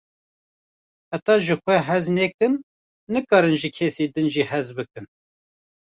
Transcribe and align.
Heta 1.11 1.35
ji 1.45 1.55
xwe 1.63 1.75
hez 1.87 2.05
nekin, 2.17 2.53
nikarin 3.13 3.55
ji 3.61 3.69
kesên 3.77 4.09
din 4.13 4.27
jî 4.33 4.43
hez 4.51 4.67
bikin. 4.77 5.05